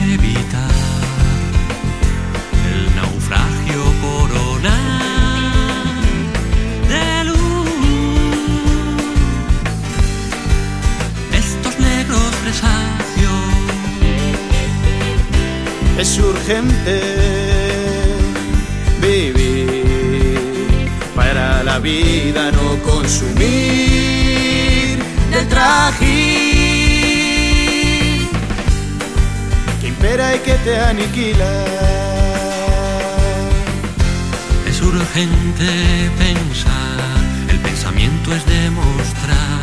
[0.00, 0.70] evitar
[2.70, 4.74] el naufragio coronal
[6.86, 7.38] de luz.
[11.32, 13.48] Estos negros presagios
[15.98, 17.00] Es urgente
[19.00, 23.48] vivir para la vida no consumir
[25.32, 26.37] del traje
[30.44, 31.64] que te aniquila.
[34.68, 36.98] Es urgente pensar,
[37.48, 39.62] el pensamiento es demostrar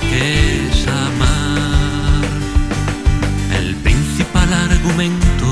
[0.00, 2.24] que es amar.
[3.58, 5.46] El principal argumento.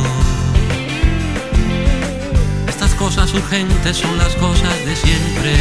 [2.68, 5.54] Estas cosas urgentes son las cosas de siempre.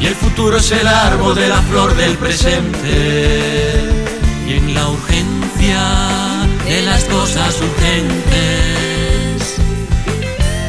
[0.00, 3.79] Y el futuro es el árbol de la flor del presente.
[7.40, 9.56] Cosas urgentes,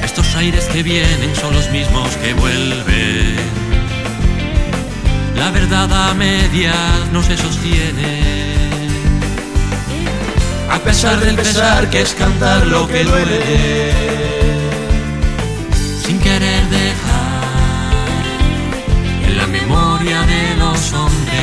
[0.03, 3.35] estos aires que vienen son los mismos que vuelven.
[5.35, 8.21] La verdad a medias no se sostiene.
[10.69, 13.91] A pesar del pesar que es cantar lo que duele,
[16.05, 17.41] sin querer dejar
[19.25, 21.40] en la memoria de los hombres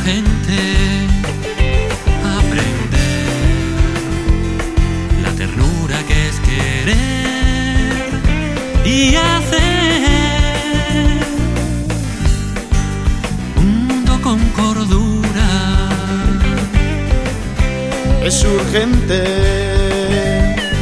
[0.00, 0.58] urgente
[2.38, 3.26] aprender
[5.22, 8.08] la ternura que es querer
[8.84, 9.60] y hacer
[13.56, 15.50] un mundo con cordura.
[18.24, 19.24] Es urgente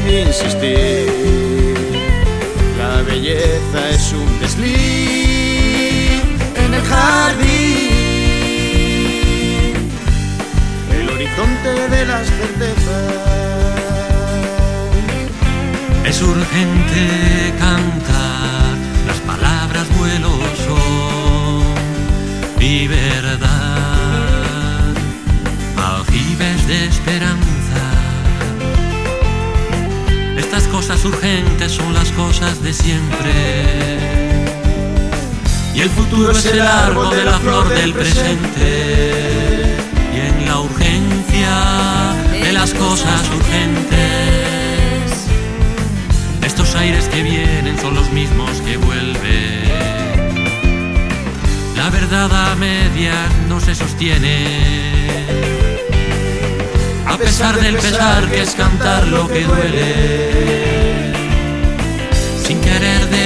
[0.06, 1.08] insistir.
[2.78, 4.97] La belleza es un desliz
[16.18, 20.30] Es urgente cantar, las palabras vuelo
[20.66, 21.62] son
[22.60, 23.46] y verdad,
[25.76, 27.84] aljibes de esperanza.
[30.36, 33.30] Estas cosas urgentes son las cosas de siempre.
[35.72, 39.76] Y el futuro es el árbol de la flor del presente.
[40.12, 44.07] Y en la urgencia de las cosas urgentes,
[51.88, 54.44] La verdad a medias no se sostiene.
[57.06, 61.12] A pesar del pesar que es cantar lo que duele,
[62.46, 63.17] sin querer dejar